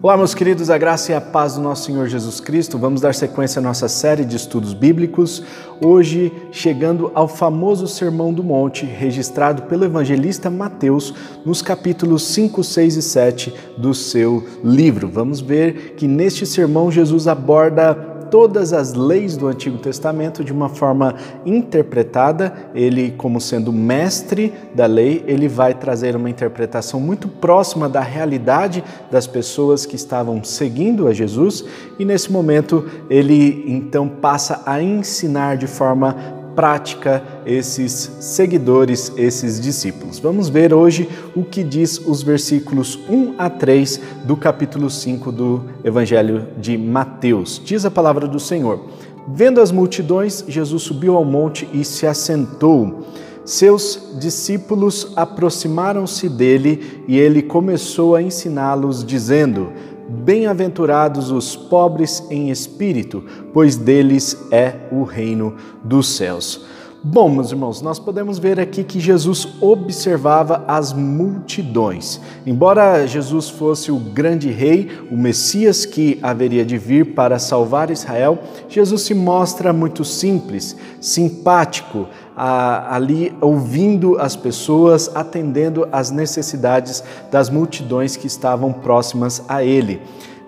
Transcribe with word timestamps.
Olá, 0.00 0.16
meus 0.16 0.32
queridos, 0.32 0.70
a 0.70 0.78
graça 0.78 1.10
e 1.10 1.14
a 1.16 1.20
paz 1.20 1.56
do 1.56 1.60
nosso 1.60 1.86
Senhor 1.86 2.06
Jesus 2.06 2.38
Cristo. 2.38 2.78
Vamos 2.78 3.00
dar 3.00 3.12
sequência 3.16 3.58
à 3.58 3.62
nossa 3.62 3.88
série 3.88 4.24
de 4.24 4.36
estudos 4.36 4.72
bíblicos, 4.72 5.42
hoje 5.84 6.32
chegando 6.52 7.10
ao 7.16 7.26
famoso 7.26 7.88
Sermão 7.88 8.32
do 8.32 8.44
Monte, 8.44 8.86
registrado 8.86 9.62
pelo 9.62 9.84
evangelista 9.84 10.48
Mateus 10.48 11.12
nos 11.44 11.62
capítulos 11.62 12.22
5, 12.28 12.62
6 12.62 12.96
e 12.96 13.02
7 13.02 13.54
do 13.76 13.92
seu 13.92 14.46
livro. 14.62 15.08
Vamos 15.08 15.40
ver 15.40 15.96
que 15.96 16.06
neste 16.06 16.46
sermão 16.46 16.92
Jesus 16.92 17.26
aborda 17.26 17.92
todas 18.30 18.72
as 18.72 18.94
leis 18.94 19.36
do 19.36 19.46
Antigo 19.46 19.78
Testamento 19.78 20.44
de 20.44 20.52
uma 20.52 20.68
forma 20.68 21.14
interpretada. 21.44 22.52
Ele, 22.74 23.10
como 23.12 23.40
sendo 23.40 23.72
mestre 23.72 24.52
da 24.74 24.86
lei, 24.86 25.24
ele 25.26 25.48
vai 25.48 25.74
trazer 25.74 26.16
uma 26.16 26.30
interpretação 26.30 27.00
muito 27.00 27.28
próxima 27.28 27.88
da 27.88 28.00
realidade 28.00 28.82
das 29.10 29.26
pessoas 29.26 29.86
que 29.86 29.96
estavam 29.96 30.42
seguindo 30.44 31.06
a 31.06 31.12
Jesus, 31.12 31.64
e 31.98 32.04
nesse 32.04 32.32
momento 32.32 32.86
ele 33.10 33.64
então 33.66 34.08
passa 34.08 34.62
a 34.64 34.82
ensinar 34.82 35.56
de 35.56 35.66
forma 35.66 36.37
prática 36.58 37.22
esses 37.46 38.10
seguidores, 38.18 39.12
esses 39.16 39.60
discípulos. 39.60 40.18
Vamos 40.18 40.48
ver 40.48 40.74
hoje 40.74 41.08
o 41.36 41.44
que 41.44 41.62
diz 41.62 42.04
os 42.04 42.20
versículos 42.20 42.98
1 43.08 43.34
a 43.38 43.48
3 43.48 44.00
do 44.24 44.36
capítulo 44.36 44.90
5 44.90 45.30
do 45.30 45.62
Evangelho 45.84 46.48
de 46.58 46.76
Mateus. 46.76 47.62
Diz 47.64 47.84
a 47.84 47.92
palavra 47.92 48.26
do 48.26 48.40
Senhor: 48.40 48.80
Vendo 49.28 49.60
as 49.60 49.70
multidões, 49.70 50.44
Jesus 50.48 50.82
subiu 50.82 51.14
ao 51.14 51.24
monte 51.24 51.68
e 51.72 51.84
se 51.84 52.08
assentou. 52.08 53.06
Seus 53.44 54.16
discípulos 54.18 55.12
aproximaram-se 55.14 56.28
dele 56.28 57.04
e 57.06 57.20
ele 57.20 57.40
começou 57.40 58.16
a 58.16 58.20
ensiná-los, 58.20 59.04
dizendo: 59.04 59.72
Bem-aventurados 60.08 61.30
os 61.30 61.54
pobres 61.54 62.24
em 62.30 62.50
espírito, 62.50 63.22
pois 63.52 63.76
deles 63.76 64.36
é 64.50 64.88
o 64.90 65.02
reino 65.02 65.54
dos 65.84 66.08
céus. 66.08 66.66
Bom, 67.00 67.28
meus 67.28 67.52
irmãos, 67.52 67.80
nós 67.80 68.00
podemos 68.00 68.40
ver 68.40 68.58
aqui 68.58 68.82
que 68.82 68.98
Jesus 68.98 69.46
observava 69.60 70.64
as 70.66 70.92
multidões. 70.92 72.20
Embora 72.44 73.06
Jesus 73.06 73.48
fosse 73.48 73.92
o 73.92 73.96
grande 73.96 74.50
rei, 74.50 74.90
o 75.08 75.16
Messias 75.16 75.86
que 75.86 76.18
haveria 76.20 76.64
de 76.64 76.76
vir 76.76 77.14
para 77.14 77.38
salvar 77.38 77.92
Israel, 77.92 78.40
Jesus 78.68 79.02
se 79.02 79.14
mostra 79.14 79.72
muito 79.72 80.04
simples, 80.04 80.76
simpático, 81.00 82.08
ali 82.36 83.32
ouvindo 83.40 84.18
as 84.18 84.34
pessoas, 84.34 85.08
atendendo 85.14 85.88
às 85.92 86.10
necessidades 86.10 87.04
das 87.30 87.48
multidões 87.48 88.16
que 88.16 88.26
estavam 88.26 88.72
próximas 88.72 89.44
a 89.48 89.62
ele. 89.62 90.02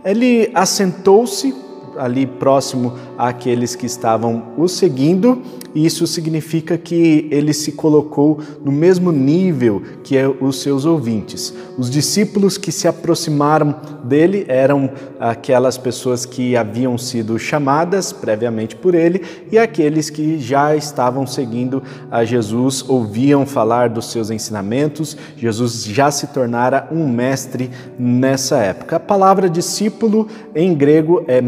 Ele 0.04 0.50
assentou-se 0.52 1.54
ali 2.00 2.26
próximo 2.26 2.94
àqueles 3.18 3.76
que 3.76 3.86
estavam 3.86 4.42
o 4.56 4.66
seguindo 4.66 5.42
isso 5.74 6.04
significa 6.04 6.76
que 6.76 7.28
ele 7.30 7.52
se 7.52 7.72
colocou 7.72 8.40
no 8.64 8.72
mesmo 8.72 9.12
nível 9.12 9.82
que 10.02 10.16
os 10.40 10.60
seus 10.60 10.84
ouvintes. 10.84 11.54
Os 11.78 11.88
discípulos 11.88 12.58
que 12.58 12.72
se 12.72 12.88
aproximaram 12.88 13.76
dele 14.02 14.44
eram 14.48 14.90
aquelas 15.18 15.78
pessoas 15.78 16.26
que 16.26 16.56
haviam 16.56 16.98
sido 16.98 17.38
chamadas 17.38 18.12
previamente 18.12 18.74
por 18.74 18.94
ele 18.96 19.22
e 19.52 19.58
aqueles 19.58 20.10
que 20.10 20.40
já 20.40 20.74
estavam 20.74 21.26
seguindo 21.26 21.82
a 22.10 22.24
Jesus, 22.24 22.84
ouviam 22.88 23.46
falar 23.46 23.90
dos 23.90 24.10
seus 24.10 24.30
ensinamentos. 24.30 25.16
Jesus 25.36 25.84
já 25.84 26.10
se 26.10 26.26
tornara 26.28 26.88
um 26.90 27.08
mestre 27.08 27.70
nessa 27.96 28.58
época. 28.58 28.96
A 28.96 29.00
palavra 29.00 29.48
discípulo 29.48 30.26
em 30.54 30.74
grego 30.74 31.22
é 31.28 31.40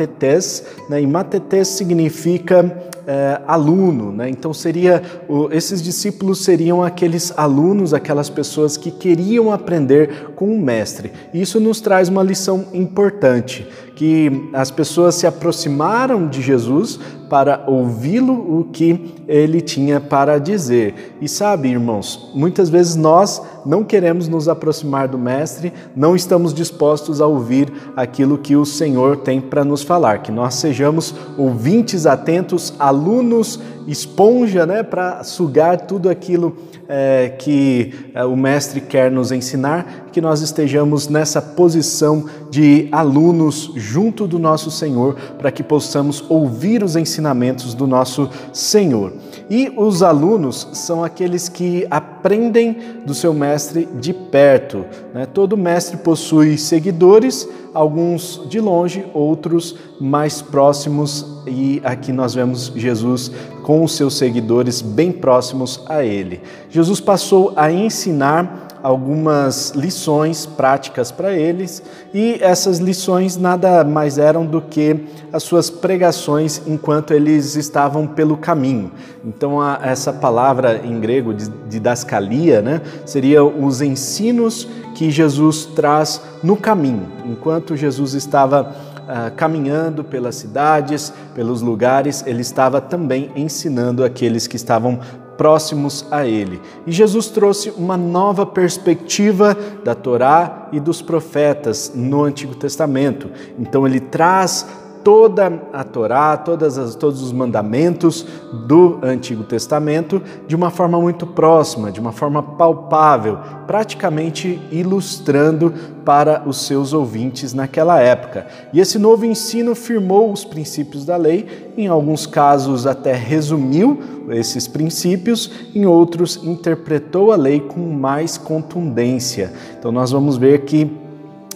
matetes, 0.00 0.64
né? 0.88 1.02
e 1.02 1.06
matetes 1.06 1.68
significa 1.68 2.90
é, 3.06 3.40
aluno, 3.46 4.12
né? 4.12 4.28
Então 4.28 4.52
seria 4.54 5.02
esses 5.50 5.82
discípulos 5.82 6.44
seriam 6.44 6.82
aqueles 6.82 7.32
alunos, 7.36 7.92
aquelas 7.92 8.30
pessoas 8.30 8.76
que 8.76 8.90
queriam 8.90 9.52
aprender 9.52 10.30
com 10.36 10.54
o 10.54 10.60
mestre. 10.60 11.10
Isso 11.34 11.58
nos 11.58 11.80
traz 11.80 12.08
uma 12.08 12.22
lição 12.22 12.66
importante, 12.72 13.66
que 14.00 14.48
as 14.54 14.70
pessoas 14.70 15.14
se 15.16 15.26
aproximaram 15.26 16.26
de 16.26 16.40
Jesus 16.40 16.98
para 17.28 17.64
ouvi-lo 17.66 18.32
o 18.32 18.64
que 18.64 19.14
ele 19.28 19.60
tinha 19.60 20.00
para 20.00 20.38
dizer. 20.40 21.18
E 21.20 21.28
sabe, 21.28 21.68
irmãos, 21.68 22.30
muitas 22.34 22.70
vezes 22.70 22.96
nós 22.96 23.42
não 23.66 23.84
queremos 23.84 24.26
nos 24.26 24.48
aproximar 24.48 25.06
do 25.06 25.18
Mestre, 25.18 25.70
não 25.94 26.16
estamos 26.16 26.54
dispostos 26.54 27.20
a 27.20 27.26
ouvir 27.26 27.70
aquilo 27.94 28.38
que 28.38 28.56
o 28.56 28.64
Senhor 28.64 29.18
tem 29.18 29.38
para 29.38 29.66
nos 29.66 29.82
falar, 29.82 30.22
que 30.22 30.32
nós 30.32 30.54
sejamos 30.54 31.14
ouvintes 31.36 32.06
atentos, 32.06 32.72
alunos 32.78 33.60
esponja, 33.86 34.66
né, 34.66 34.82
para 34.82 35.22
sugar 35.24 35.82
tudo 35.82 36.08
aquilo 36.08 36.56
é, 36.92 37.28
que 37.38 37.94
é, 38.12 38.24
o 38.24 38.36
Mestre 38.36 38.80
quer 38.80 39.12
nos 39.12 39.30
ensinar, 39.30 40.08
que 40.10 40.20
nós 40.20 40.40
estejamos 40.40 41.06
nessa 41.06 41.40
posição 41.40 42.24
de 42.50 42.88
alunos 42.90 43.70
junto 43.76 44.26
do 44.26 44.40
nosso 44.40 44.72
Senhor, 44.72 45.14
para 45.38 45.52
que 45.52 45.62
possamos 45.62 46.24
ouvir 46.28 46.82
os 46.82 46.96
ensinamentos 46.96 47.74
do 47.74 47.86
nosso 47.86 48.28
Senhor. 48.52 49.12
E 49.48 49.72
os 49.76 50.02
alunos 50.02 50.66
são 50.72 51.04
aqueles 51.04 51.48
que 51.48 51.86
aprendem 51.88 52.76
do 53.06 53.14
seu 53.14 53.32
mestre 53.32 53.88
de 54.00 54.12
perto. 54.12 54.84
Né? 55.14 55.26
Todo 55.26 55.56
mestre 55.56 55.96
possui 55.96 56.58
seguidores, 56.58 57.48
alguns 57.72 58.42
de 58.48 58.58
longe, 58.58 59.06
outros 59.14 59.76
mais 60.00 60.42
próximos, 60.42 61.24
e 61.46 61.80
aqui 61.84 62.12
nós 62.12 62.34
vemos 62.34 62.72
Jesus 62.74 63.30
com 63.62 63.84
os 63.84 63.92
seus 63.92 64.16
seguidores 64.16 64.82
bem 64.82 65.12
próximos 65.12 65.82
a 65.86 66.04
ele. 66.04 66.40
Jesus 66.70 67.00
passou 67.00 67.52
a 67.56 67.70
ensinar 67.70 68.68
algumas 68.82 69.70
lições 69.70 70.46
práticas 70.46 71.10
para 71.10 71.32
eles 71.32 71.82
e 72.14 72.38
essas 72.40 72.78
lições 72.78 73.36
nada 73.36 73.84
mais 73.84 74.18
eram 74.18 74.44
do 74.46 74.60
que 74.60 75.04
as 75.32 75.42
suas 75.42 75.68
pregações 75.68 76.62
enquanto 76.66 77.12
eles 77.12 77.56
estavam 77.56 78.06
pelo 78.06 78.36
caminho. 78.36 78.90
Então, 79.24 79.60
a, 79.60 79.78
essa 79.82 80.12
palavra 80.12 80.80
em 80.84 80.98
grego, 80.98 81.34
de 81.34 81.48
didascalia, 81.68 82.62
né, 82.62 82.80
seria 83.04 83.44
os 83.44 83.82
ensinos 83.82 84.66
que 84.94 85.10
Jesus 85.10 85.66
traz 85.66 86.20
no 86.42 86.56
caminho, 86.56 87.06
enquanto 87.24 87.76
Jesus 87.76 88.14
estava 88.14 88.74
uh, 89.10 89.34
caminhando 89.34 90.04
pelas 90.04 90.36
cidades, 90.36 91.12
pelos 91.34 91.60
lugares, 91.60 92.22
ele 92.26 92.40
estava 92.40 92.80
também 92.80 93.32
ensinando 93.34 94.04
aqueles 94.04 94.46
que 94.46 94.56
estavam 94.56 95.00
próximos 95.36 96.06
a 96.10 96.26
ele. 96.26 96.60
E 96.86 96.92
Jesus 96.92 97.28
trouxe 97.28 97.70
uma 97.70 97.96
nova 97.96 98.44
perspectiva 98.44 99.56
da 99.82 99.94
Torá 99.94 100.68
e 100.70 100.78
dos 100.78 101.00
profetas 101.00 101.92
no 101.94 102.24
Antigo 102.24 102.54
Testamento. 102.54 103.30
Então 103.58 103.86
ele 103.86 104.00
traz 104.00 104.66
toda 105.02 105.62
a 105.72 105.84
Torá, 105.84 106.36
todas 106.36 106.78
as, 106.78 106.94
todos 106.94 107.22
os 107.22 107.32
mandamentos 107.32 108.26
do 108.66 108.98
Antigo 109.02 109.44
Testamento 109.44 110.22
de 110.46 110.54
uma 110.54 110.70
forma 110.70 111.00
muito 111.00 111.26
próxima, 111.26 111.90
de 111.90 112.00
uma 112.00 112.12
forma 112.12 112.42
palpável, 112.42 113.38
praticamente 113.66 114.60
ilustrando 114.70 115.72
para 116.04 116.42
os 116.46 116.66
seus 116.66 116.92
ouvintes 116.92 117.52
naquela 117.52 118.00
época. 118.00 118.46
E 118.72 118.80
esse 118.80 118.98
novo 118.98 119.24
ensino 119.24 119.74
firmou 119.74 120.32
os 120.32 120.44
princípios 120.44 121.04
da 121.04 121.16
lei, 121.16 121.72
em 121.76 121.86
alguns 121.86 122.26
casos 122.26 122.86
até 122.86 123.12
resumiu 123.12 123.98
esses 124.30 124.68
princípios, 124.68 125.50
em 125.74 125.86
outros 125.86 126.42
interpretou 126.44 127.32
a 127.32 127.36
lei 127.36 127.60
com 127.60 127.80
mais 127.80 128.36
contundência. 128.36 129.52
Então 129.78 129.90
nós 129.90 130.10
vamos 130.10 130.36
ver 130.36 130.64
que 130.64 131.09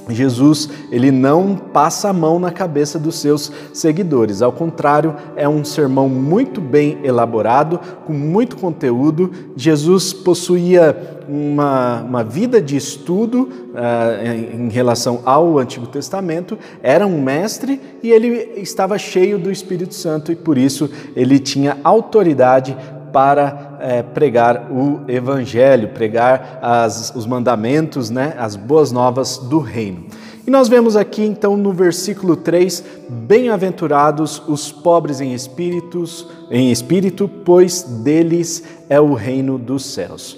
Jesus, 0.08 0.68
ele 0.90 1.10
não 1.10 1.56
passa 1.56 2.10
a 2.10 2.12
mão 2.12 2.38
na 2.38 2.50
cabeça 2.50 2.98
dos 2.98 3.16
seus 3.16 3.50
seguidores. 3.72 4.42
Ao 4.42 4.52
contrário, 4.52 5.14
é 5.36 5.48
um 5.48 5.64
sermão 5.64 6.08
muito 6.08 6.60
bem 6.60 6.98
elaborado, 7.02 7.80
com 8.04 8.12
muito 8.12 8.56
conteúdo. 8.56 9.30
Jesus 9.56 10.12
possuía 10.12 11.14
uma, 11.28 12.02
uma 12.02 12.24
vida 12.24 12.60
de 12.60 12.76
estudo 12.76 13.48
uh, 13.72 14.26
em, 14.26 14.66
em 14.66 14.68
relação 14.68 15.20
ao 15.24 15.58
Antigo 15.58 15.86
Testamento, 15.86 16.58
era 16.82 17.06
um 17.06 17.20
mestre 17.20 17.80
e 18.02 18.10
ele 18.10 18.52
estava 18.56 18.98
cheio 18.98 19.38
do 19.38 19.50
Espírito 19.50 19.94
Santo 19.94 20.30
e 20.32 20.36
por 20.36 20.58
isso 20.58 20.90
ele 21.16 21.38
tinha 21.38 21.78
autoridade 21.82 22.76
para 23.14 23.78
é, 23.78 24.02
pregar 24.02 24.72
o 24.72 25.02
Evangelho, 25.06 25.90
pregar 25.90 26.58
as, 26.60 27.14
os 27.14 27.24
mandamentos, 27.24 28.10
né, 28.10 28.34
as 28.36 28.56
boas 28.56 28.90
novas 28.90 29.38
do 29.38 29.60
reino. 29.60 30.06
E 30.44 30.50
nós 30.50 30.66
vemos 30.66 30.96
aqui 30.96 31.24
então 31.24 31.56
no 31.56 31.72
versículo 31.72 32.34
3, 32.34 32.82
bem-aventurados 33.08 34.42
os 34.48 34.72
pobres 34.72 35.20
em 35.20 35.32
espíritos, 35.32 36.26
em 36.50 36.72
espírito, 36.72 37.30
pois 37.44 37.84
deles 37.84 38.64
é 38.88 39.00
o 39.00 39.14
reino 39.14 39.58
dos 39.58 39.86
céus. 39.86 40.36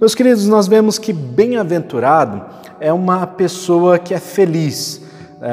Meus 0.00 0.12
queridos, 0.12 0.48
nós 0.48 0.66
vemos 0.66 0.98
que 0.98 1.12
bem-aventurado 1.12 2.44
é 2.80 2.92
uma 2.92 3.24
pessoa 3.24 4.00
que 4.00 4.12
é 4.12 4.18
feliz, 4.18 5.00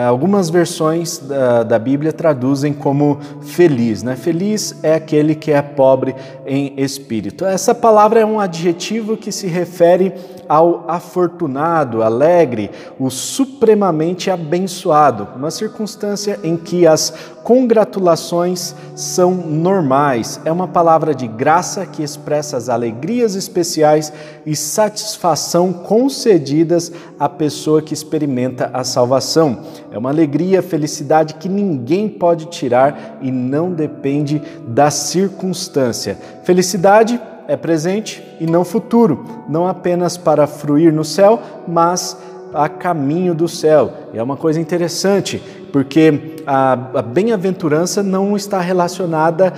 algumas 0.07 0.49
versões 0.49 1.17
da, 1.17 1.63
da, 1.63 1.77
Bíblia 1.77 2.13
traduzem 2.13 2.73
como 2.73 3.19
feliz. 3.41 4.01
Né? 4.01 4.15
Feliz 4.15 4.75
é 4.81 4.95
aquele 4.95 5.35
que 5.35 5.51
é 5.51 5.61
pobre 5.61 6.15
em 6.45 6.73
espírito. 6.77 7.45
Essa 7.45 7.75
palavra 7.75 8.19
é 8.19 8.25
um 8.25 8.39
adjetivo 8.39 9.17
que 9.17 9.31
se 9.31 9.47
refere 9.47 10.13
ao 10.47 10.85
afortunado, 10.87 12.01
alegre, 12.01 12.69
o 12.99 13.09
supremamente 13.09 14.29
abençoado, 14.29 15.27
uma 15.35 15.51
circunstância 15.51 16.39
em 16.43 16.57
que 16.57 16.85
as 16.87 17.13
congratulações 17.43 18.73
são 18.95 19.31
normais. 19.31 20.39
É 20.45 20.51
uma 20.51 20.67
palavra 20.67 21.13
de 21.13 21.27
graça 21.27 21.85
que 21.85 22.01
expressa 22.01 22.57
as 22.57 22.69
alegrias 22.69 23.35
especiais 23.35 24.13
e 24.45 24.55
satisfação 24.55 25.73
concedidas 25.73 26.91
à 27.19 27.27
pessoa 27.27 27.81
que 27.81 27.93
experimenta 27.93 28.69
a 28.73 28.83
salvação. 28.83 29.59
É 29.91 29.97
uma 29.97 30.09
alegria, 30.09 30.61
felicidade 30.61 31.35
que 31.35 31.49
ninguém 31.49 32.07
pode 32.07 32.45
tirar 32.45 33.17
e 33.21 33.31
não 33.31 33.71
depende 33.71 34.41
da 34.67 34.89
circunstância. 34.89 36.17
Felicidade 36.43 37.19
é 37.47 37.55
presente 37.55 38.23
e 38.39 38.45
não 38.45 38.63
futuro, 38.63 39.25
não 39.47 39.67
apenas 39.67 40.17
para 40.17 40.47
fruir 40.47 40.91
no 40.91 41.03
céu, 41.03 41.41
mas 41.67 42.17
a 42.53 42.69
caminho 42.69 43.33
do 43.33 43.47
céu. 43.47 43.91
E 44.13 44.17
é 44.17 44.23
uma 44.23 44.37
coisa 44.37 44.59
interessante, 44.59 45.41
porque 45.71 46.37
a, 46.45 46.73
a 46.73 47.01
bem-aventurança 47.01 48.03
não 48.03 48.35
está 48.35 48.59
relacionada 48.59 49.53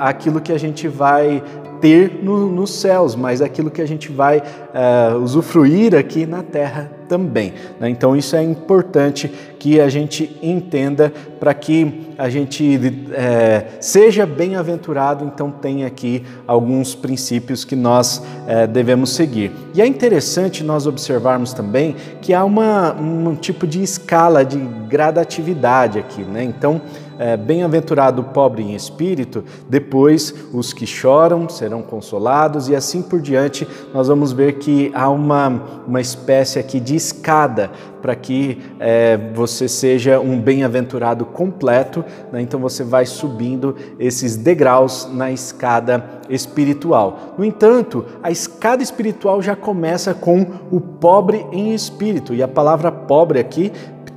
àquilo 0.00 0.40
que 0.40 0.52
a 0.52 0.58
gente 0.58 0.86
vai 0.86 1.42
ter 1.80 2.20
no, 2.22 2.48
nos 2.48 2.70
céus, 2.80 3.14
mas 3.14 3.42
aquilo 3.42 3.70
que 3.70 3.82
a 3.82 3.86
gente 3.86 4.10
vai 4.10 4.38
uh, 4.38 5.16
usufruir 5.18 5.94
aqui 5.94 6.24
na 6.24 6.42
terra 6.42 6.90
também. 7.08 7.54
Né? 7.80 7.88
Então, 7.88 8.16
isso 8.16 8.36
é 8.36 8.42
importante 8.42 9.28
que 9.58 9.80
a 9.80 9.88
gente 9.88 10.38
entenda 10.42 11.12
para 11.40 11.54
que 11.54 12.04
a 12.18 12.28
gente 12.28 12.78
é, 13.12 13.66
seja 13.80 14.26
bem-aventurado. 14.26 15.24
Então, 15.24 15.50
tem 15.50 15.84
aqui 15.84 16.24
alguns 16.46 16.94
princípios 16.94 17.64
que 17.64 17.74
nós 17.76 18.22
é, 18.46 18.66
devemos 18.66 19.10
seguir. 19.10 19.50
E 19.74 19.80
é 19.80 19.86
interessante 19.86 20.62
nós 20.62 20.86
observarmos 20.86 21.52
também 21.52 21.96
que 22.20 22.32
há 22.32 22.44
uma, 22.44 22.92
um 22.94 23.34
tipo 23.34 23.66
de 23.66 23.82
escala 23.82 24.44
de 24.44 24.58
gradatividade 24.88 25.98
aqui. 25.98 26.22
Né? 26.22 26.44
Então, 26.44 26.80
é, 27.18 27.36
bem-aventurado 27.36 28.22
o 28.22 28.24
pobre 28.24 28.62
em 28.62 28.74
espírito, 28.74 29.44
depois 29.68 30.34
os 30.52 30.72
que 30.72 30.86
choram 30.86 31.48
serão 31.48 31.82
consolados, 31.82 32.68
e 32.68 32.76
assim 32.76 33.02
por 33.02 33.20
diante, 33.20 33.66
nós 33.92 34.08
vamos 34.08 34.32
ver 34.32 34.54
que 34.54 34.90
há 34.94 35.08
uma, 35.08 35.62
uma 35.86 36.00
espécie 36.00 36.58
aqui 36.58 36.80
de 36.80 36.96
escada 36.96 37.70
para 38.04 38.14
que 38.14 38.58
é, 38.78 39.18
você 39.32 39.66
seja 39.66 40.20
um 40.20 40.38
bem-aventurado 40.38 41.24
completo, 41.24 42.04
né? 42.30 42.42
então 42.42 42.60
você 42.60 42.84
vai 42.84 43.06
subindo 43.06 43.74
esses 43.98 44.36
degraus 44.36 45.08
na 45.10 45.32
escada 45.32 46.04
espiritual. 46.28 47.34
No 47.38 47.44
entanto, 47.46 48.04
a 48.22 48.30
escada 48.30 48.82
espiritual 48.82 49.40
já 49.40 49.56
começa 49.56 50.12
com 50.12 50.44
o 50.70 50.80
pobre 50.80 51.46
em 51.50 51.72
espírito, 51.72 52.34
e 52.34 52.42
a 52.42 52.48
palavra 52.48 52.92
pobre 52.92 53.38
aqui 53.38 53.72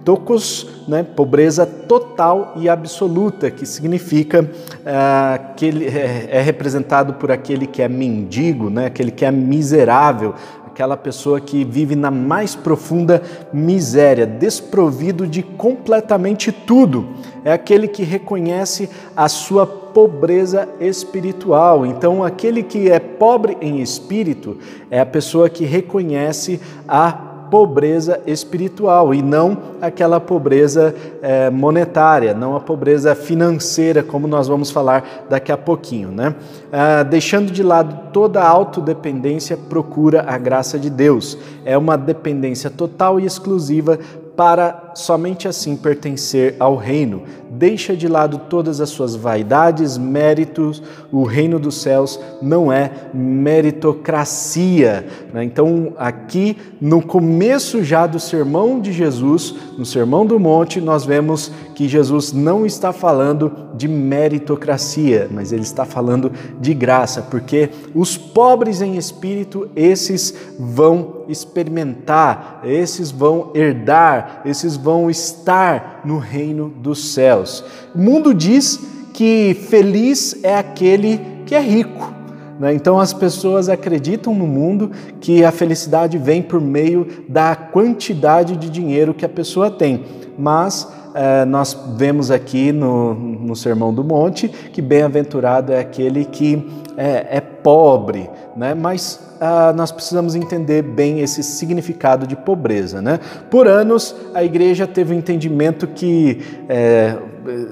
Tocos, 0.07 0.65
né, 0.87 1.03
pobreza 1.03 1.65
total 1.65 2.53
e 2.55 2.69
absoluta, 2.69 3.51
que 3.51 3.65
significa 3.65 4.49
ah, 4.85 5.37
que 5.57 5.65
ele 5.65 5.85
é, 5.85 6.29
é, 6.31 6.41
representado 6.41 7.15
por 7.15 7.29
aquele 7.29 7.67
que 7.67 7.81
é 7.81 7.89
mendigo, 7.89 8.69
né, 8.69 8.85
aquele 8.85 9.11
que 9.11 9.25
é 9.25 9.31
miserável, 9.31 10.33
aquela 10.65 10.95
pessoa 10.95 11.41
que 11.41 11.65
vive 11.65 11.93
na 11.93 12.09
mais 12.09 12.55
profunda 12.55 13.21
miséria, 13.51 14.25
desprovido 14.25 15.27
de 15.27 15.43
completamente 15.43 16.53
tudo. 16.53 17.09
É 17.43 17.51
aquele 17.51 17.89
que 17.89 18.03
reconhece 18.03 18.89
a 19.13 19.27
sua 19.27 19.67
pobreza 19.67 20.69
espiritual. 20.79 21.85
Então, 21.85 22.23
aquele 22.23 22.63
que 22.63 22.89
é 22.89 22.97
pobre 22.97 23.57
em 23.59 23.81
espírito 23.81 24.57
é 24.89 25.01
a 25.01 25.05
pessoa 25.05 25.49
que 25.49 25.65
reconhece 25.65 26.61
a 26.87 27.26
pobreza 27.49 28.19
espiritual 28.25 29.13
e 29.13 29.21
não 29.21 29.57
aquela 29.81 30.19
pobreza 30.19 30.93
é, 31.21 31.49
monetária, 31.49 32.33
não 32.33 32.55
a 32.55 32.59
pobreza 32.59 33.15
financeira, 33.15 34.03
como 34.03 34.27
nós 34.27 34.47
vamos 34.47 34.71
falar 34.71 35.25
daqui 35.29 35.51
a 35.51 35.57
pouquinho. 35.57 36.09
Né? 36.09 36.35
Ah, 36.71 37.03
deixando 37.03 37.51
de 37.51 37.63
lado 37.63 38.11
toda 38.11 38.41
a 38.41 38.47
autodependência, 38.47 39.57
procura 39.69 40.25
a 40.27 40.37
graça 40.37 40.77
de 40.77 40.89
Deus. 40.89 41.37
É 41.65 41.77
uma 41.77 41.97
dependência 41.97 42.69
total 42.69 43.19
e 43.19 43.25
exclusiva 43.25 43.99
para 44.37 44.91
somente 44.93 45.47
assim 45.47 45.75
pertencer 45.75 46.55
ao 46.59 46.75
reino. 46.75 47.23
Deixa 47.49 47.97
de 47.97 48.07
lado 48.07 48.41
todas 48.47 48.79
as 48.79 48.89
suas 48.89 49.15
vaidades, 49.15 49.97
méritos. 49.97 50.83
O 51.11 51.23
reino 51.23 51.57
dos 51.57 51.81
céus 51.81 52.19
não 52.39 52.71
é 52.71 52.91
meritocracia. 53.15 55.07
Né? 55.33 55.43
Então, 55.43 55.93
aqui 55.97 56.55
no 56.79 57.01
começo 57.01 57.83
já 57.83 58.05
do 58.05 58.19
sermão 58.19 58.79
de 58.79 58.93
Jesus, 58.93 59.55
no 59.75 59.85
Sermão 59.85 60.25
do 60.25 60.39
Monte, 60.39 60.79
nós 60.79 61.03
vemos 61.03 61.51
que 61.73 61.87
Jesus 61.87 62.33
não 62.33 62.65
está 62.65 62.91
falando 62.91 63.51
de 63.75 63.87
meritocracia, 63.87 65.27
mas 65.29 65.51
ele 65.51 65.61
está 65.61 65.85
falando 65.85 66.31
de 66.59 66.73
graça, 66.73 67.21
porque 67.21 67.69
os 67.93 68.17
pobres 68.17 68.81
em 68.81 68.97
espírito, 68.97 69.69
esses 69.75 70.33
vão 70.59 71.17
experimentar, 71.27 72.61
esses 72.63 73.11
vão 73.11 73.51
herdar, 73.53 74.26
esses 74.45 74.75
vão 74.75 75.09
estar 75.09 76.01
no 76.03 76.17
reino 76.17 76.69
dos 76.69 77.13
céus. 77.13 77.63
O 77.93 77.99
mundo 77.99 78.33
diz 78.33 78.79
que 79.13 79.57
feliz 79.69 80.43
é 80.43 80.55
aquele 80.57 81.19
que 81.45 81.55
é 81.55 81.59
rico. 81.59 82.16
Né? 82.59 82.73
Então 82.73 82.99
as 82.99 83.13
pessoas 83.13 83.69
acreditam 83.69 84.33
no 84.33 84.47
mundo 84.47 84.91
que 85.19 85.43
a 85.43 85.51
felicidade 85.51 86.17
vem 86.17 86.41
por 86.41 86.59
meio 86.59 87.07
da 87.27 87.55
quantidade 87.55 88.55
de 88.55 88.69
dinheiro 88.69 89.13
que 89.13 89.25
a 89.25 89.29
pessoa 89.29 89.69
tem. 89.69 90.03
Mas 90.37 90.87
é, 91.13 91.45
nós 91.45 91.75
vemos 91.95 92.29
aqui 92.29 92.71
no, 92.71 93.13
no 93.13 93.55
Sermão 93.55 93.93
do 93.93 94.03
Monte 94.03 94.47
que 94.47 94.81
bem-aventurado 94.81 95.73
é 95.73 95.79
aquele 95.79 96.25
que 96.25 96.67
é, 96.95 97.37
é 97.37 97.41
pobre, 97.41 98.29
né? 98.55 98.73
mas 98.73 99.19
ah, 99.39 99.73
nós 99.75 99.91
precisamos 99.91 100.35
entender 100.35 100.81
bem 100.81 101.19
esse 101.19 101.43
significado 101.43 102.25
de 102.25 102.35
pobreza. 102.35 103.01
Né? 103.01 103.19
Por 103.49 103.67
anos, 103.67 104.15
a 104.33 104.43
igreja 104.43 104.87
teve 104.87 105.13
o 105.13 105.15
um 105.15 105.19
entendimento 105.19 105.87
que 105.87 106.41
é, 106.67 107.15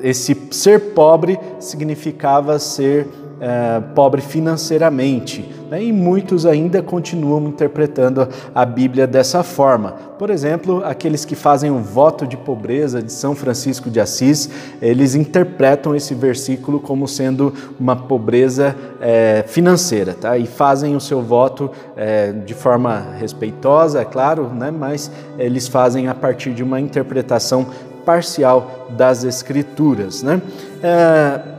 esse 0.01 0.35
ser 0.51 0.93
pobre 0.93 1.39
significava 1.59 2.57
ser 2.59 3.07
é, 3.45 3.79
pobre 3.93 4.21
financeiramente. 4.21 5.47
Né? 5.69 5.83
E 5.83 5.93
muitos 5.93 6.47
ainda 6.47 6.81
continuam 6.81 7.47
interpretando 7.47 8.27
a 8.55 8.65
Bíblia 8.65 9.05
dessa 9.05 9.43
forma. 9.43 9.91
Por 10.17 10.31
exemplo, 10.31 10.81
aqueles 10.83 11.25
que 11.25 11.35
fazem 11.35 11.69
o 11.69 11.77
voto 11.77 12.25
de 12.25 12.35
pobreza 12.35 13.03
de 13.03 13.11
São 13.11 13.35
Francisco 13.35 13.87
de 13.87 13.99
Assis, 13.99 14.49
eles 14.81 15.13
interpretam 15.13 15.95
esse 15.95 16.15
versículo 16.15 16.79
como 16.79 17.07
sendo 17.07 17.53
uma 17.79 17.95
pobreza 17.95 18.75
é, 18.99 19.43
financeira, 19.47 20.15
tá? 20.15 20.35
E 20.39 20.47
fazem 20.47 20.95
o 20.95 20.99
seu 20.99 21.21
voto 21.21 21.69
é, 21.95 22.31
de 22.31 22.55
forma 22.55 23.13
respeitosa, 23.19 24.01
é 24.01 24.05
claro, 24.05 24.49
né? 24.49 24.71
mas 24.71 25.11
eles 25.37 25.67
fazem 25.67 26.07
a 26.07 26.15
partir 26.15 26.51
de 26.51 26.63
uma 26.63 26.79
interpretação 26.79 27.67
parcial 28.03 28.87
das 28.97 29.23
Escrituras, 29.23 30.23
né? 30.23 30.41
É, 30.81 31.54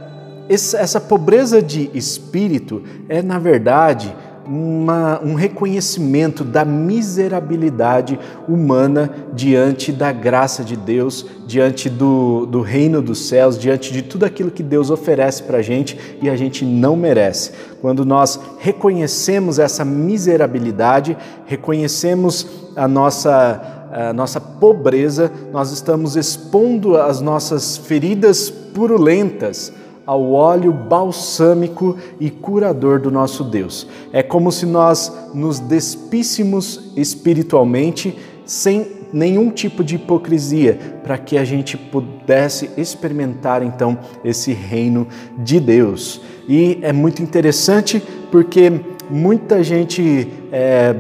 essa 0.49 1.01
pobreza 1.01 1.61
de 1.61 1.91
espírito 1.93 2.83
é, 3.09 3.23
na 3.23 3.39
verdade, 3.39 4.15
uma, 4.47 5.21
um 5.23 5.35
reconhecimento 5.35 6.45
da 6.45 6.65
miserabilidade 6.65 8.19
humana 8.49 9.11
diante 9.35 9.91
da 9.91 10.13
graça 10.13 10.63
de 10.63 10.77
Deus, 10.77 11.27
diante 11.47 11.91
do, 11.91 12.47
do 12.47 12.61
reino 12.61 13.03
dos 13.03 13.29
céus, 13.29 13.59
diante 13.59 13.93
de 13.93 14.03
tudo 14.03 14.25
aquilo 14.25 14.51
que 14.51 14.63
Deus 14.63 14.91
oferece 14.91 15.43
para 15.43 15.59
a 15.59 15.63
gente 15.63 15.99
e 16.23 16.31
a 16.31 16.37
gente 16.37 16.65
não 16.65 16.97
merece. 16.97 17.51
Quando 17.81 18.05
nós 18.05 18.39
reconhecemos 18.59 19.59
essa 19.59 19.85
miserabilidade, 19.85 21.17
reconhecemos 21.47 22.47
a 22.77 22.87
nossa 22.87 23.73
a 23.89 24.13
nossa 24.13 24.39
pobreza, 24.39 25.33
nós 25.51 25.71
estamos 25.73 26.17
expondo 26.17 26.99
as 26.99 27.21
nossas 27.23 27.79
feridas 27.79 28.51
purulentas 28.51 29.73
ao 30.07 30.33
óleo 30.33 30.73
balsâmico 30.73 31.97
e 32.21 32.31
curador 32.31 33.01
do 33.01 33.11
nosso 33.11 33.43
Deus. 33.43 33.87
É 34.13 34.23
como 34.23 34.53
se 34.53 34.65
nós 34.65 35.13
nos 35.35 35.59
despíssemos 35.59 36.93
espiritualmente 36.97 38.17
sem 38.45 38.97
nenhum 39.13 39.51
tipo 39.51 39.83
de 39.83 39.97
hipocrisia, 39.97 40.79
para 41.03 41.19
que 41.19 41.37
a 41.37 41.45
gente 41.45 41.77
pudesse 41.77 42.71
experimentar 42.77 43.63
então 43.63 43.99
esse 44.25 44.53
reino 44.53 45.07
de 45.39 45.59
Deus. 45.59 46.21
E 46.49 46.79
é 46.83 46.93
muito 46.93 47.23
interessante 47.23 48.03
porque 48.31 48.73
muita 49.11 49.63
gente 49.63 50.29
é, 50.53 50.95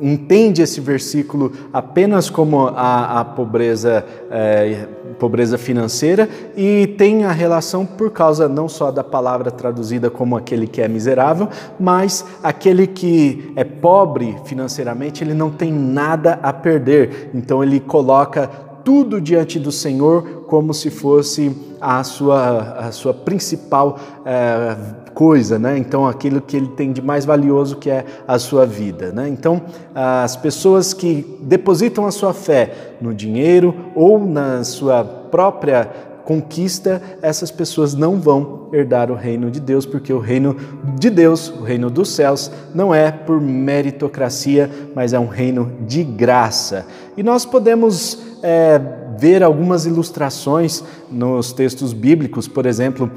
entende 0.00 0.62
esse 0.62 0.80
versículo 0.80 1.52
apenas 1.72 2.28
como 2.30 2.66
a, 2.68 3.20
a 3.20 3.24
pobreza, 3.24 4.04
é, 4.30 4.86
pobreza 5.18 5.56
financeira 5.56 6.28
e 6.56 6.86
tem 6.98 7.24
a 7.24 7.32
relação 7.32 7.86
por 7.86 8.10
causa 8.10 8.48
não 8.48 8.68
só 8.68 8.90
da 8.90 9.02
palavra 9.02 9.50
traduzida 9.50 10.10
como 10.10 10.36
aquele 10.36 10.66
que 10.66 10.80
é 10.80 10.88
miserável, 10.88 11.48
mas 11.78 12.24
aquele 12.42 12.86
que 12.86 13.52
é 13.56 13.64
pobre 13.64 14.36
financeiramente, 14.44 15.22
ele 15.22 15.34
não 15.34 15.50
tem 15.50 15.72
nada 15.72 16.38
a 16.42 16.52
perder. 16.52 17.30
Então 17.34 17.62
ele 17.62 17.80
coloca 17.80 18.50
tudo 18.86 19.20
diante 19.20 19.58
do 19.58 19.72
Senhor 19.72 20.44
como 20.46 20.72
se 20.72 20.90
fosse 20.90 21.50
a 21.80 22.04
sua, 22.04 22.60
a 22.78 22.92
sua 22.92 23.12
principal 23.12 23.98
é, 24.24 24.76
coisa, 25.12 25.58
né? 25.58 25.76
Então, 25.76 26.06
aquilo 26.06 26.40
que 26.40 26.56
ele 26.56 26.68
tem 26.68 26.92
de 26.92 27.02
mais 27.02 27.24
valioso 27.24 27.78
que 27.78 27.90
é 27.90 28.04
a 28.28 28.38
sua 28.38 28.64
vida, 28.64 29.10
né? 29.10 29.28
Então, 29.28 29.60
as 29.92 30.36
pessoas 30.36 30.94
que 30.94 31.36
depositam 31.40 32.06
a 32.06 32.12
sua 32.12 32.32
fé 32.32 32.94
no 33.00 33.12
dinheiro 33.12 33.74
ou 33.92 34.24
na 34.24 34.62
sua 34.62 35.02
própria 35.02 35.90
conquista, 36.26 37.00
essas 37.22 37.52
pessoas 37.52 37.94
não 37.94 38.20
vão 38.20 38.68
herdar 38.72 39.12
o 39.12 39.14
reino 39.14 39.48
de 39.48 39.60
Deus, 39.60 39.86
porque 39.86 40.12
o 40.12 40.18
reino 40.18 40.56
de 40.98 41.08
Deus, 41.08 41.48
o 41.48 41.62
reino 41.62 41.88
dos 41.88 42.10
céus, 42.10 42.50
não 42.74 42.92
é 42.92 43.12
por 43.12 43.40
meritocracia, 43.40 44.68
mas 44.92 45.12
é 45.12 45.20
um 45.20 45.28
reino 45.28 45.70
de 45.86 46.02
graça. 46.02 46.84
E 47.16 47.22
nós 47.22 47.46
podemos 47.46 48.18
é, 48.42 48.80
ver 49.16 49.44
algumas 49.44 49.86
ilustrações 49.86 50.82
nos 51.08 51.52
textos 51.52 51.92
bíblicos, 51.92 52.48
por 52.48 52.66
exemplo, 52.66 53.08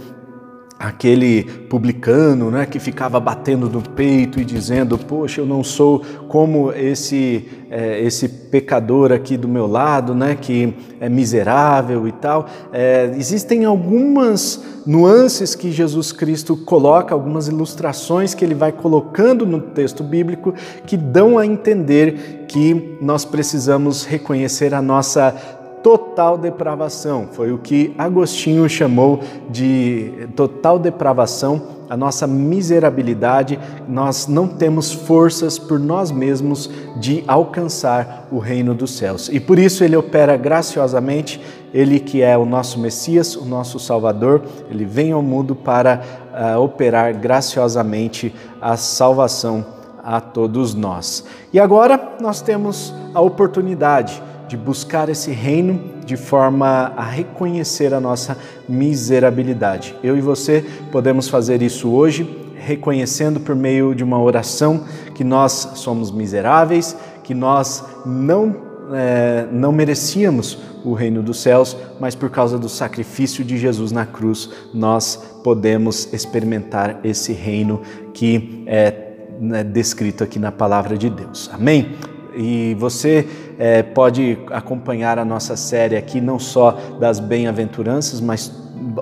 aquele 0.79 1.43
publicano, 1.43 2.49
né, 2.49 2.65
que 2.65 2.79
ficava 2.79 3.19
batendo 3.19 3.69
no 3.69 3.81
peito 3.81 4.39
e 4.39 4.45
dizendo: 4.45 4.97
"Poxa, 4.97 5.41
eu 5.41 5.45
não 5.45 5.61
sou 5.61 6.01
como 6.29 6.71
esse 6.71 7.45
é, 7.69 8.01
esse 8.01 8.27
pecador 8.29 9.11
aqui 9.11 9.35
do 9.35 9.47
meu 9.47 9.67
lado, 9.67 10.15
né, 10.15 10.35
que 10.39 10.73
é 11.01 11.09
miserável 11.09 12.07
e 12.07 12.13
tal". 12.13 12.47
É, 12.71 13.11
existem 13.17 13.65
algumas 13.65 14.79
nuances 14.85 15.53
que 15.53 15.69
Jesus 15.69 16.13
Cristo 16.13 16.55
coloca, 16.55 17.13
algumas 17.13 17.49
ilustrações 17.49 18.33
que 18.33 18.45
ele 18.45 18.55
vai 18.55 18.71
colocando 18.71 19.45
no 19.45 19.59
texto 19.59 20.01
bíblico 20.01 20.53
que 20.85 20.95
dão 20.95 21.37
a 21.37 21.45
entender 21.45 22.45
que 22.47 22.97
nós 23.01 23.25
precisamos 23.25 24.05
reconhecer 24.05 24.73
a 24.73 24.81
nossa 24.81 25.58
total 25.83 26.37
depravação. 26.37 27.27
Foi 27.31 27.51
o 27.51 27.57
que 27.57 27.93
Agostinho 27.97 28.67
chamou 28.69 29.19
de 29.49 30.27
total 30.35 30.77
depravação, 30.77 31.61
a 31.89 31.97
nossa 31.97 32.27
miserabilidade. 32.27 33.59
Nós 33.87 34.27
não 34.27 34.47
temos 34.47 34.91
forças 34.91 35.57
por 35.57 35.79
nós 35.79 36.11
mesmos 36.11 36.69
de 36.97 37.23
alcançar 37.27 38.27
o 38.31 38.37
reino 38.39 38.73
dos 38.73 38.91
céus. 38.91 39.29
E 39.31 39.39
por 39.39 39.57
isso 39.57 39.83
ele 39.83 39.95
opera 39.95 40.37
graciosamente, 40.37 41.41
ele 41.73 41.99
que 41.99 42.21
é 42.21 42.37
o 42.37 42.45
nosso 42.45 42.79
Messias, 42.79 43.35
o 43.35 43.45
nosso 43.45 43.79
Salvador, 43.79 44.43
ele 44.69 44.85
vem 44.85 45.11
ao 45.11 45.21
mundo 45.21 45.55
para 45.55 46.01
uh, 46.33 46.59
operar 46.59 47.17
graciosamente 47.17 48.33
a 48.61 48.75
salvação 48.77 49.65
a 50.03 50.19
todos 50.19 50.73
nós. 50.73 51.25
E 51.53 51.59
agora 51.59 52.15
nós 52.19 52.41
temos 52.41 52.93
a 53.13 53.21
oportunidade 53.21 54.21
de 54.49 54.57
buscar 54.57 55.09
esse 55.09 55.29
reino 55.29 55.79
de 56.03 56.17
forma 56.17 56.91
a 56.97 57.03
reconhecer 57.03 57.93
a 57.93 57.99
nossa 57.99 58.35
miserabilidade. 58.67 59.95
Eu 60.03 60.17
e 60.17 60.21
você 60.21 60.65
podemos 60.91 61.29
fazer 61.29 61.61
isso 61.61 61.89
hoje, 61.91 62.27
reconhecendo 62.55 63.39
por 63.39 63.55
meio 63.55 63.93
de 63.93 64.03
uma 64.03 64.19
oração 64.19 64.85
que 65.13 65.23
nós 65.23 65.73
somos 65.75 66.09
miseráveis, 66.11 66.97
que 67.23 67.35
nós 67.35 67.85
não, 68.03 68.55
é, 68.91 69.45
não 69.51 69.71
merecíamos 69.71 70.57
o 70.83 70.93
reino 70.93 71.21
dos 71.21 71.39
céus, 71.41 71.77
mas 71.99 72.15
por 72.15 72.31
causa 72.31 72.57
do 72.57 72.67
sacrifício 72.67 73.43
de 73.43 73.55
Jesus 73.55 73.91
na 73.91 74.05
cruz, 74.05 74.49
nós 74.73 75.15
podemos 75.43 76.11
experimentar 76.11 76.99
esse 77.03 77.33
reino 77.33 77.81
que 78.15 78.63
é 78.65 79.09
né, 79.39 79.63
descrito 79.63 80.23
aqui 80.23 80.39
na 80.39 80.51
palavra 80.51 80.97
de 80.97 81.07
Deus. 81.07 81.51
Amém? 81.53 81.95
E 82.41 82.73
você 82.75 83.27
é, 83.59 83.83
pode 83.83 84.37
acompanhar 84.49 85.19
a 85.19 85.25
nossa 85.25 85.57
série 85.57 85.97
aqui, 85.97 86.21
não 86.21 86.39
só 86.39 86.71
das 86.97 87.19
bem-aventuranças, 87.19 88.21
mas 88.21 88.49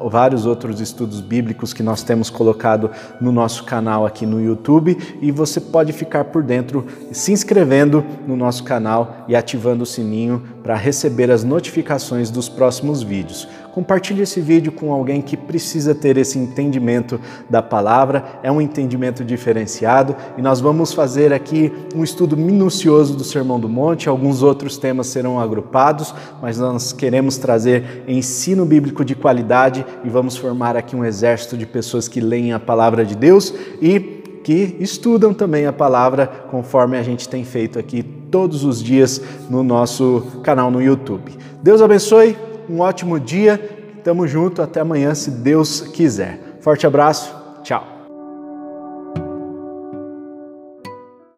vários 0.10 0.48
outros 0.48 0.82
estudos 0.82 1.22
bíblicos 1.22 1.72
que 1.72 1.84
nós 1.84 2.02
temos 2.02 2.32
colocado 2.32 2.90
no 3.22 3.32
nosso 3.32 3.64
canal 3.64 4.08
aqui 4.08 4.26
no 4.26 4.42
YouTube 4.42 4.98
e 5.22 5.32
você 5.32 5.62
pode 5.62 5.94
ficar 5.94 6.26
por 6.26 6.42
dentro 6.42 6.88
se 7.12 7.32
inscrevendo 7.32 8.04
no 8.28 8.36
nosso 8.36 8.64
canal 8.64 9.26
e 9.28 9.36
ativando 9.36 9.84
o 9.84 9.86
sininho 9.86 10.42
para 10.64 10.76
receber 10.76 11.30
as 11.30 11.44
notificações 11.44 12.32
dos 12.32 12.50
próximos 12.50 13.04
vídeos. 13.04 13.48
Compartilhe 13.78 14.24
esse 14.24 14.42
vídeo 14.42 14.72
com 14.72 14.92
alguém 14.92 15.22
que 15.22 15.38
precisa 15.38 15.94
ter 15.94 16.18
esse 16.18 16.40
entendimento 16.40 17.22
da 17.48 17.62
palavra, 17.62 18.26
é 18.42 18.52
um 18.52 18.60
entendimento 18.60 19.24
diferenciado. 19.24 20.16
E 20.36 20.42
nós 20.42 20.60
vamos 20.60 20.94
fazer 20.94 21.32
aqui 21.32 21.72
um 21.96 22.04
estudo 22.04 22.36
minucioso 22.36 23.16
do 23.16 23.24
Sermão 23.24 23.60
do 23.60 23.70
Monte, 23.70 24.10
alguns 24.10 24.42
outros 24.42 24.80
temas 24.80 25.06
serão 25.06 25.40
agrupados, 25.40 26.12
mas 26.42 26.58
nós 26.58 26.92
queremos 26.92 27.38
trazer 27.38 28.04
ensino 28.08 28.66
bíblico 28.66 29.06
de 29.06 29.14
qualidade 29.14 29.86
e 30.04 30.10
vamos 30.10 30.36
formar 30.36 30.76
aqui 30.76 30.96
um 30.96 31.06
exército 31.06 31.56
de 31.56 31.68
pessoas 31.68 32.08
que 32.08 32.20
leem 32.20 32.54
a 32.54 32.60
palavra 32.60 33.06
de 33.06 33.16
Deus 33.16 33.54
e 33.80 34.00
que 34.44 34.76
estudam 34.80 35.36
também 35.36 35.68
a 35.68 35.72
palavra 35.72 36.26
conforme 36.50 36.98
a 36.98 37.04
gente 37.04 37.30
tem 37.30 37.44
feito 37.44 37.78
aqui 37.78 38.02
todos 38.02 38.64
os 38.64 38.82
dias 38.82 39.22
no 39.52 39.62
nosso 39.62 40.24
canal 40.42 40.72
no 40.72 40.82
YouTube. 40.82 41.32
Deus 41.62 41.80
abençoe 41.80 42.48
um 42.70 42.80
ótimo 42.80 43.20
dia. 43.20 43.58
Tamo 44.04 44.28
junto, 44.28 44.62
até 44.62 44.80
amanhã, 44.80 45.14
se 45.14 45.30
Deus 45.30 45.82
quiser. 45.82 46.40
Forte 46.62 46.88
abraço, 46.88 47.36
tchau. 47.64 47.97